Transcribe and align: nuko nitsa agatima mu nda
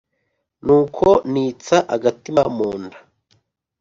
nuko 0.65 1.07
nitsa 1.31 1.77
agatima 1.95 2.41
mu 2.55 2.69
nda 2.81 2.97